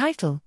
Title 0.00 0.40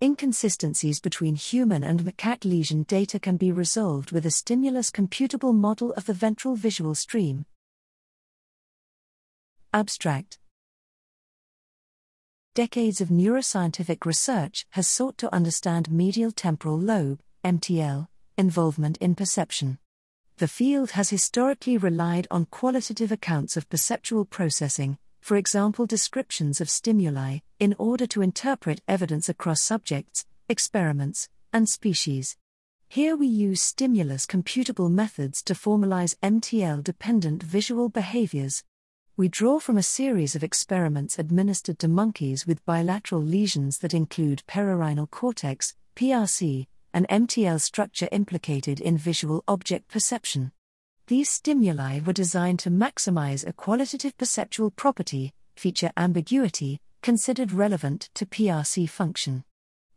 Inconsistencies 0.00 1.00
between 1.00 1.34
human 1.34 1.84
and 1.84 2.00
macaque 2.00 2.46
lesion 2.46 2.84
data 2.84 3.20
can 3.20 3.36
be 3.36 3.52
resolved 3.52 4.10
with 4.10 4.24
a 4.24 4.30
stimulus 4.30 4.90
computable 4.90 5.54
model 5.54 5.92
of 5.98 6.06
the 6.06 6.14
ventral 6.14 6.56
visual 6.56 6.94
stream. 6.94 7.44
Abstract 9.74 10.38
Decades 12.54 13.02
of 13.02 13.10
neuroscientific 13.10 14.06
research 14.06 14.64
has 14.70 14.88
sought 14.88 15.18
to 15.18 15.34
understand 15.34 15.90
medial 15.90 16.32
temporal 16.32 16.78
lobe, 16.78 17.20
MTL, 17.44 18.08
involvement 18.38 18.96
in 18.96 19.14
perception. 19.14 19.76
The 20.38 20.48
field 20.48 20.92
has 20.92 21.10
historically 21.10 21.76
relied 21.76 22.26
on 22.30 22.46
qualitative 22.46 23.12
accounts 23.12 23.58
of 23.58 23.68
perceptual 23.68 24.24
processing, 24.24 24.96
for 25.26 25.36
example, 25.36 25.86
descriptions 25.86 26.60
of 26.60 26.70
stimuli, 26.70 27.38
in 27.58 27.74
order 27.80 28.06
to 28.06 28.22
interpret 28.22 28.80
evidence 28.86 29.28
across 29.28 29.60
subjects, 29.60 30.24
experiments, 30.48 31.28
and 31.52 31.68
species. 31.68 32.36
Here 32.88 33.16
we 33.16 33.26
use 33.26 33.60
stimulus 33.60 34.24
computable 34.24 34.88
methods 34.88 35.42
to 35.42 35.54
formalize 35.54 36.14
MTL 36.22 36.84
dependent 36.84 37.42
visual 37.42 37.88
behaviors. 37.88 38.62
We 39.16 39.26
draw 39.26 39.58
from 39.58 39.76
a 39.76 39.82
series 39.82 40.36
of 40.36 40.44
experiments 40.44 41.18
administered 41.18 41.80
to 41.80 41.88
monkeys 41.88 42.46
with 42.46 42.64
bilateral 42.64 43.20
lesions 43.20 43.78
that 43.78 43.94
include 43.94 44.44
perirhinal 44.46 45.10
cortex, 45.10 45.74
PRC, 45.96 46.68
and 46.94 47.08
MTL 47.08 47.60
structure 47.60 48.08
implicated 48.12 48.80
in 48.80 48.96
visual 48.96 49.42
object 49.48 49.88
perception. 49.88 50.52
These 51.08 51.30
stimuli 51.30 52.00
were 52.00 52.12
designed 52.12 52.58
to 52.60 52.70
maximize 52.70 53.46
a 53.46 53.52
qualitative 53.52 54.18
perceptual 54.18 54.72
property, 54.72 55.32
feature 55.54 55.92
ambiguity, 55.96 56.80
considered 57.00 57.52
relevant 57.52 58.10
to 58.14 58.26
PRC 58.26 58.88
function. 58.90 59.44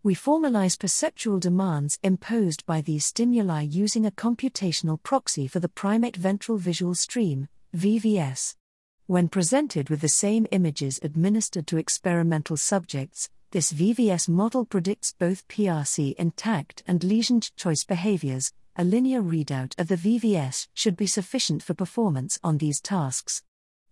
We 0.04 0.14
formalize 0.14 0.78
perceptual 0.78 1.40
demands 1.40 1.98
imposed 2.04 2.64
by 2.68 2.82
these 2.82 3.06
stimuli 3.06 3.62
using 3.62 4.06
a 4.06 4.12
computational 4.12 5.02
proxy 5.02 5.48
for 5.48 5.60
the 5.60 5.68
primate 5.68 6.16
ventral 6.16 6.60
visual 6.60 6.94
stream, 6.94 7.48
VVS. 7.76 8.54
When 9.08 9.30
presented 9.30 9.90
with 9.90 10.02
the 10.02 10.10
same 10.10 10.46
images 10.52 11.00
administered 11.02 11.66
to 11.68 11.78
experimental 11.78 12.56
subjects, 12.56 13.32
this 13.50 13.74
VVS 13.74 14.30
model 14.30 14.64
predicts 14.64 15.12
both 15.18 15.48
PRC 15.48 16.14
intact 16.18 16.84
and 16.86 17.04
lesion 17.04 17.42
choice 17.58 17.84
behaviors, 17.84 18.54
a 18.80 18.84
linear 18.86 19.22
readout 19.22 19.78
of 19.78 19.90
the 19.90 19.98
VVS 19.98 20.70
should 20.74 20.96
be 20.96 21.06
sufficient 21.06 21.62
for 21.62 21.74
performance 21.74 22.40
on 22.46 22.60
these 22.60 22.80
tasks. 22.80 23.44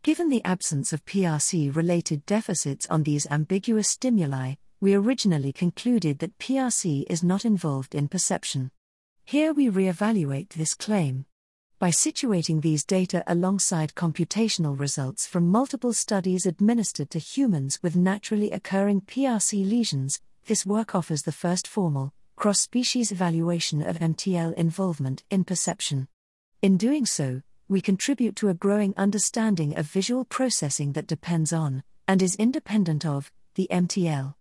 Given 0.02 0.30
the 0.30 0.42
absence 0.46 0.94
of 0.94 1.04
PRC 1.04 1.76
related 1.76 2.26
deficits 2.26 2.88
on 2.88 3.04
these 3.04 3.28
ambiguous 3.30 3.90
stimuli, 3.90 4.54
we 4.80 4.94
originally 4.94 5.52
concluded 5.52 6.20
that 6.20 6.38
PRC 6.38 7.04
is 7.10 7.22
not 7.22 7.44
involved 7.44 7.96
in 7.96 8.08
perception. 8.08 8.72
Here 9.26 9.52
we 9.52 9.68
re-evaluate 9.68 10.52
this 10.52 10.74
claim. 10.74 11.26
By 11.80 11.90
situating 11.90 12.62
these 12.62 12.86
data 12.86 13.26
alongside 13.28 13.94
computational 13.94 14.80
results 14.80 15.28
from 15.28 15.50
multiple 15.50 15.92
studies 15.92 16.46
administered 16.46 17.10
to 17.10 17.20
humans 17.20 17.78
with 17.84 17.98
naturally 17.98 18.52
occurring 18.52 19.02
PRC 19.02 19.70
lesions, 19.70 20.22
this 20.46 20.66
work 20.66 20.96
offers 20.96 21.24
the 21.24 21.34
first 21.34 21.68
formal, 21.68 22.14
cross 22.38 22.62
species 22.62 23.12
evaluation 23.12 23.82
of 23.82 23.98
MTL 23.98 24.54
involvement 24.54 25.24
in 25.32 25.44
perception. 25.44 26.08
In 26.62 26.78
doing 26.78 27.04
so, 27.04 27.42
we 27.68 27.82
contribute 27.82 28.36
to 28.36 28.50
a 28.50 28.54
growing 28.54 28.94
understanding 28.96 29.76
of 29.76 29.88
visual 29.88 30.24
processing 30.24 30.94
that 30.94 31.08
depends 31.08 31.52
on, 31.52 31.82
and 32.08 32.22
is 32.22 32.36
independent 32.36 33.08
of, 33.08 33.32
the 33.56 33.68
MTL. 33.72 34.36